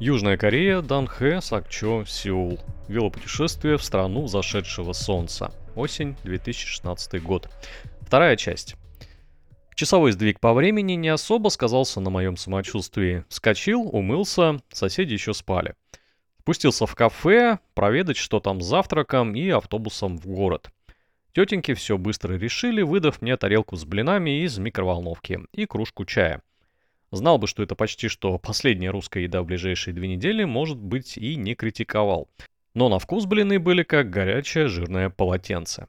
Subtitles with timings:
[0.00, 2.58] Южная Корея, Данхэ, Сакчо, Сеул.
[2.88, 5.52] Велопутешествие в страну зашедшего солнца.
[5.76, 7.50] Осень 2016 год.
[8.00, 8.76] Вторая часть.
[9.74, 13.26] Часовой сдвиг по времени не особо сказался на моем самочувствии.
[13.28, 15.74] Вскочил, умылся, соседи еще спали.
[16.38, 20.70] Спустился в кафе, проведать, что там с завтраком и автобусом в город.
[21.34, 26.40] Тетеньки все быстро решили, выдав мне тарелку с блинами из микроволновки и кружку чая.
[27.12, 31.18] Знал бы, что это почти что последняя русская еда в ближайшие две недели, может быть,
[31.18, 32.28] и не критиковал.
[32.74, 35.88] Но на вкус блины были как горячее жирное полотенце.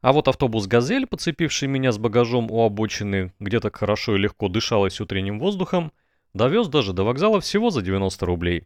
[0.00, 4.48] А вот автобус «Газель», подцепивший меня с багажом у обочины, где так хорошо и легко
[4.48, 5.92] дышалось утренним воздухом,
[6.34, 8.64] довез даже до вокзала всего за 90 рублей.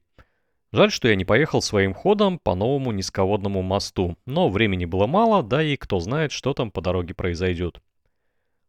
[0.71, 5.43] Жаль, что я не поехал своим ходом по новому низководному мосту, но времени было мало,
[5.43, 7.81] да и кто знает, что там по дороге произойдет.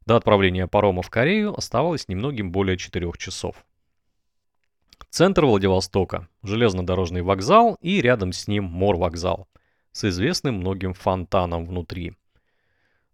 [0.09, 3.63] До отправления парома в Корею оставалось немногим более 4 часов.
[5.11, 9.47] Центр Владивостока, железнодорожный вокзал и рядом с ним морвокзал
[9.91, 12.13] с известным многим фонтаном внутри.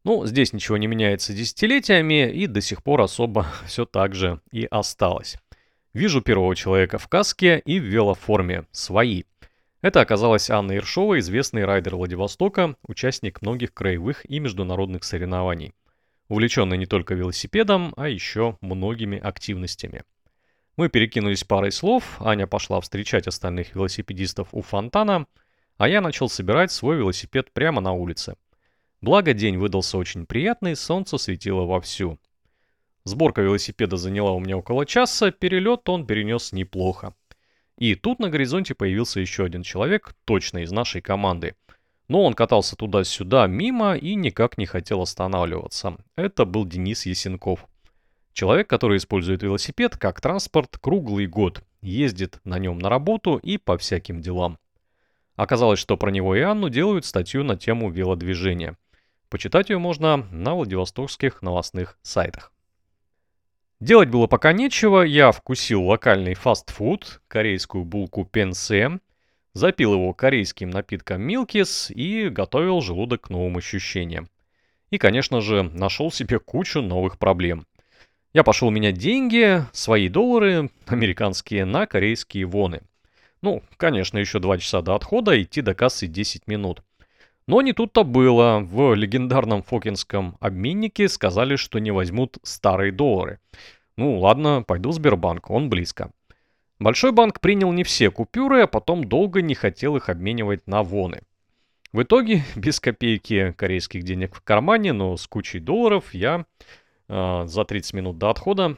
[0.06, 4.64] Ну, здесь ничего не меняется десятилетиями и до сих пор особо все так же и
[4.64, 5.36] осталось.
[5.92, 9.24] Вижу первого человека в каске и в велоформе, свои.
[9.82, 15.74] Это оказалась Анна Ершова, известный райдер Владивостока, участник многих краевых и международных соревнований.
[16.28, 20.04] Увлеченный не только велосипедом, а еще многими активностями.
[20.76, 25.28] Мы перекинулись парой слов, Аня пошла встречать остальных велосипедистов у фонтана,
[25.78, 28.36] а я начал собирать свой велосипед прямо на улице.
[29.02, 32.20] Благо день выдался очень приятный, солнце светило вовсю.
[33.04, 37.14] Сборка велосипеда заняла у меня около часа, перелет он перенес неплохо.
[37.78, 41.56] И тут на горизонте появился еще один человек, точно из нашей команды.
[42.08, 45.98] Но он катался туда-сюда мимо и никак не хотел останавливаться.
[46.16, 47.66] Это был Денис Ясенков.
[48.34, 53.78] Человек, который использует велосипед как транспорт круглый год, ездит на нем на работу и по
[53.78, 54.60] всяким делам.
[55.36, 58.78] Оказалось, что про него и Анну делают статью на тему велодвижения.
[59.30, 62.52] Почитать ее можно на владивостокских новостных сайтах.
[63.82, 69.00] Делать было пока нечего, я вкусил локальный фастфуд, корейскую булку пенсе,
[69.56, 74.30] запил его корейским напитком милкис и готовил желудок к новым ощущениям.
[74.92, 77.66] И, конечно же, нашел себе кучу новых проблем–
[78.36, 82.82] я пошел менять деньги, свои доллары, американские, на корейские воны.
[83.42, 86.84] Ну, конечно, еще 2 часа до отхода, идти до кассы 10 минут.
[87.48, 88.60] Но не тут-то было.
[88.60, 93.40] В легендарном фокинском обменнике сказали, что не возьмут старые доллары.
[93.96, 96.12] Ну ладно, пойду в Сбербанк, он близко.
[96.80, 101.22] Большой банк принял не все купюры, а потом долго не хотел их обменивать на воны.
[101.94, 106.46] В итоге, без копейки корейских денег в кармане, но с кучей долларов, я
[107.08, 108.78] э, за 30 минут до отхода.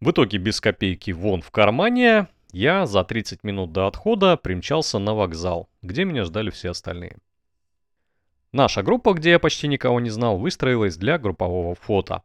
[0.00, 5.14] В итоге без копейки вон в кармане я за 30 минут до отхода примчался на
[5.14, 7.18] вокзал, где меня ждали все остальные.
[8.52, 12.22] Наша группа, где я почти никого не знал, выстроилась для группового фото.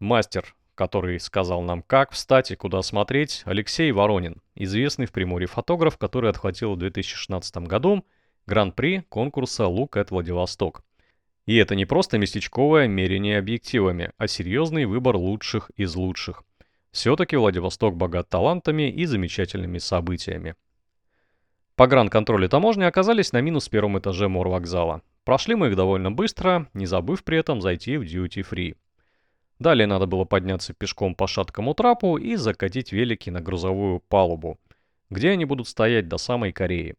[0.00, 5.96] Мастер, который сказал нам, как встать и куда смотреть, Алексей Воронин, известный в Приморье фотограф,
[5.96, 8.04] который отхватил в 2016 году
[8.46, 10.82] гран-при конкурса «Лук at Владивосток».
[11.46, 16.42] И это не просто местечковое мерение объективами, а серьезный выбор лучших из лучших.
[16.90, 20.56] Все-таки Владивосток богат талантами и замечательными событиями.
[21.76, 25.02] Погранконтроль и таможня оказались на минус первом этаже морвокзала.
[25.22, 28.74] Прошли мы их довольно быстро, не забыв при этом зайти в duty-free.
[29.62, 34.58] Далее надо было подняться пешком по шаткому трапу и закатить велики на грузовую палубу,
[35.08, 36.96] где они будут стоять до самой Кореи.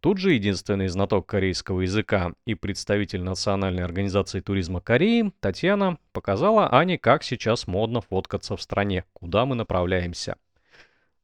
[0.00, 6.98] Тут же единственный знаток корейского языка и представитель Национальной организации туризма Кореи Татьяна показала Ане,
[6.98, 10.38] как сейчас модно фоткаться в стране, куда мы направляемся.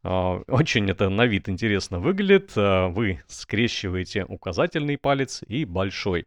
[0.04, 2.52] А, очень это на вид интересно выглядит.
[2.56, 6.26] А, вы скрещиваете указательный палец и большой.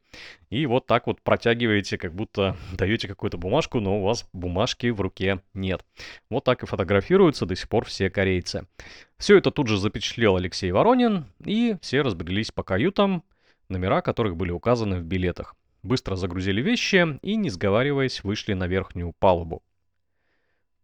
[0.49, 5.01] И вот так вот протягиваете, как будто даете какую-то бумажку, но у вас бумажки в
[5.01, 5.85] руке нет.
[6.29, 8.65] Вот так и фотографируются до сих пор все корейцы.
[9.17, 13.23] Все это тут же запечатлел Алексей Воронин, и все разбрелись по каютам,
[13.69, 15.55] номера которых были указаны в билетах.
[15.83, 19.61] Быстро загрузили вещи и, не сговариваясь, вышли на верхнюю палубу.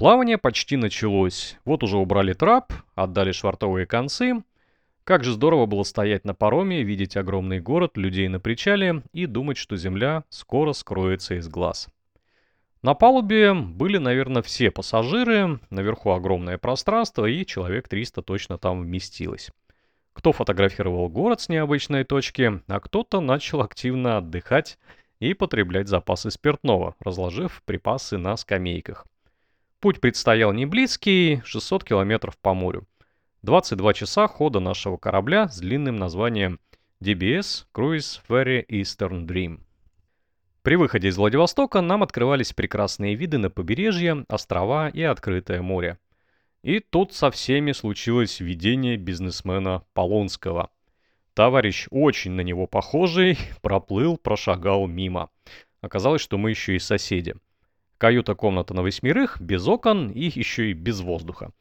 [0.02, 1.60] Плавание почти началось.
[1.64, 4.42] Вот уже убрали трап, отдали швартовые концы.
[5.04, 9.58] Как же здорово было стоять на пароме, видеть огромный город, людей на причале и думать,
[9.58, 11.88] что земля скоро скроется из глаз.
[12.82, 19.52] На палубе были, наверное, все пассажиры, наверху огромное пространство и человек 300 точно там вместилось.
[20.14, 24.80] Кто фотографировал город с необычной точки, а кто-то начал активно отдыхать
[25.20, 29.06] и потреблять запасы спиртного, разложив припасы на скамейках.
[29.82, 32.88] Путь предстоял не близкий, 600 километров по морю.
[33.42, 36.60] 22 часа хода нашего корабля с длинным названием
[37.04, 39.62] DBS Cruise Ferry Eastern Dream.
[40.62, 45.98] При выходе из Владивостока нам открывались прекрасные виды на побережье, острова и открытое море.
[46.62, 50.70] И тут со всеми случилось видение бизнесмена Полонского.
[51.34, 55.32] Товарищ, очень на него похожий, проплыл, прошагал мимо.
[55.82, 57.34] Оказалось, что мы еще и соседи.
[58.02, 61.52] Каюта-комната на восьмерых, без окон и еще и без воздуха.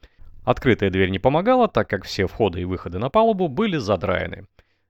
[0.43, 4.47] Открытая дверь не помогала, так как все входы и выходы на палубу были задраены.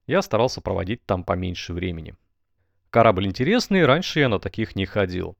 [0.08, 2.16] Я старался проводить там поменьше времени.
[2.90, 5.36] Корабль интересный, раньше я на таких не ходил.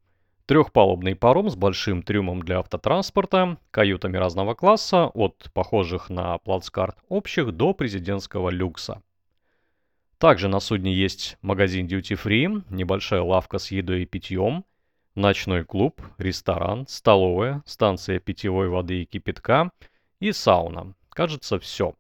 [0.48, 7.54] Трехпалубный паром с большим трюмом для автотранспорта, каютами разного класса, от похожих на плацкарт общих
[7.54, 9.02] до президентского люкса.
[10.18, 14.66] Также на судне есть магазин Duty Free, небольшая лавка с едой и питьем,
[15.16, 19.72] ночной клуб, ресторан, столовая, станция питьевой воды и кипятка
[20.20, 20.94] и сауна.
[21.10, 21.96] Кажется, все.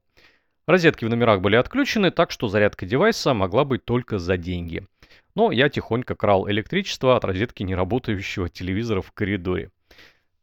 [0.68, 4.86] Розетки в номерах были отключены, так что зарядка девайса могла быть только за деньги–
[5.36, 9.72] но я тихонько крал электричество от розетки неработающего телевизора в коридоре.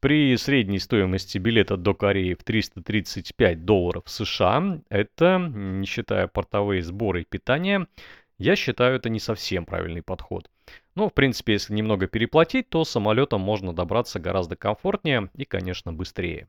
[0.01, 7.23] При средней стоимости билета до Кореи в 335 долларов США, это, не считая портовые сборы
[7.23, 7.89] и питания,
[8.39, 10.49] я считаю это не совсем правильный подход.
[10.95, 16.49] Но, в принципе, если немного переплатить, то самолетом можно добраться гораздо комфортнее и, конечно, быстрее.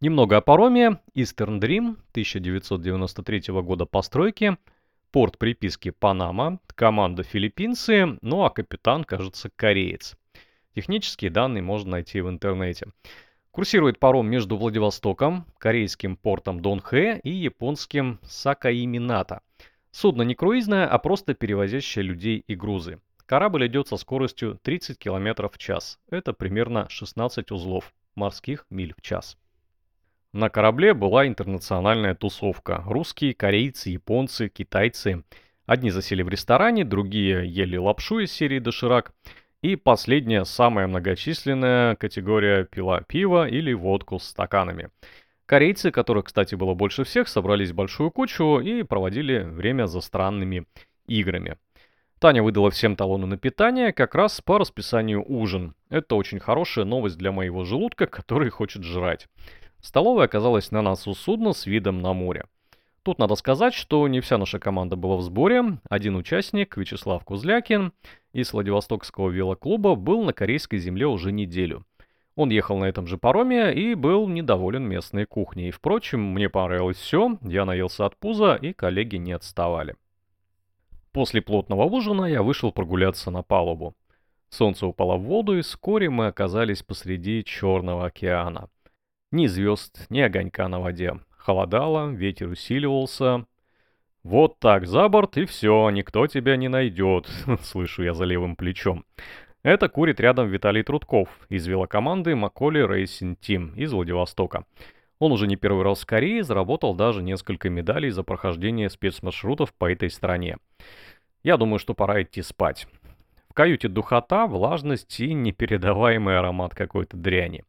[0.00, 1.00] Немного о пароме.
[1.14, 4.56] Eastern Dream 1993 года постройки–
[5.14, 10.16] Порт приписки Панама, команда филиппинцы, ну а капитан, кажется, кореец.
[10.74, 12.88] Технические данные можно найти в интернете.
[13.52, 19.42] Курсирует паром между Владивостоком, корейским портом Донхэ и японским Сакаимината.
[19.94, 22.98] Судно не круизное, а просто перевозящее людей и грузы.
[23.26, 26.00] Корабль идет со скоростью 30 км в час.
[26.10, 29.38] Это примерно 16 узлов морских миль в час.
[30.32, 32.82] На корабле была интернациональная тусовка.
[32.86, 35.22] Русские, корейцы, японцы, китайцы.
[35.64, 39.12] Одни засели в ресторане, другие ели лапшу из серии доширак.
[39.62, 44.90] И последняя, самая многочисленная категория пила пиво или водку с стаканами.
[45.46, 50.66] Корейцы, которых, кстати, было больше всех, собрались в большую кучу и проводили время за странными
[51.06, 51.58] играми.
[52.18, 55.74] Таня выдала всем талоны на питание, как раз по расписанию ужин.
[55.90, 59.28] Это очень хорошая новость для моего желудка, который хочет жрать.
[59.82, 62.46] Столовая оказалась на носу судна с видом на море.
[63.02, 65.78] Тут надо сказать, что не вся наша команда была в сборе.
[65.90, 67.92] Один участник, Вячеслав Кузлякин,
[68.32, 71.84] из Владивостокского велоклуба был на корейской земле уже неделю.
[72.36, 75.70] Он ехал на этом же пароме и был недоволен местной кухней.
[75.70, 79.94] Впрочем, мне понравилось все, я наелся от пуза, и коллеги не отставали.
[81.12, 83.94] После плотного ужина я вышел прогуляться на палубу.
[84.48, 88.68] Солнце упало в воду, и вскоре мы оказались посреди Черного океана.
[89.30, 91.20] Ни звезд, ни огонька на воде.
[91.30, 93.46] Холодало, ветер усиливался.
[94.24, 97.28] «Вот так за борт, и все, никто тебя не найдет»,—
[97.62, 99.04] слышу я за левым плечом.
[99.64, 104.66] Это курит рядом Виталий Трудков из велокоманды Маколи Racing Team из Владивостока.
[105.18, 109.90] Он уже не первый раз в Корее, заработал даже несколько медалей за прохождение спецмаршрутов по
[109.90, 110.58] этой стране.
[111.42, 112.86] Я думаю, что пора идти спать.
[113.48, 117.64] В каюте духота, влажность и непередаваемый аромат какой-то дряни.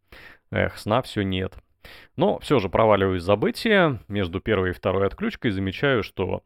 [0.52, 1.54] Эх, сна все нет.
[2.18, 4.02] Но все же проваливаюсь в забытие.
[4.10, 6.44] Между первой и второй отключкой замечаю, что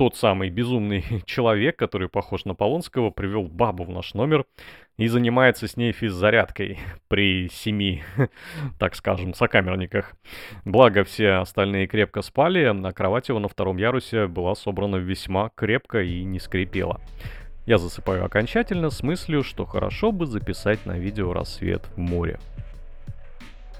[0.00, 4.46] тот самый безумный человек, который похож на Полонского, привел бабу в наш номер
[4.96, 6.78] и занимается с ней физзарядкой
[7.08, 8.02] при семи,
[8.78, 10.14] так скажем, сокамерниках.
[10.64, 16.00] Благо все остальные крепко спали, а кровать его на втором ярусе была собрана весьма крепко
[16.00, 16.98] и не скрипела.
[17.66, 22.40] Я засыпаю окончательно с мыслью, что хорошо бы записать на видео рассвет в море.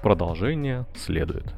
[0.03, 1.51] Продолжение следует.